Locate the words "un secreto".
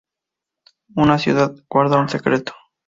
2.01-2.53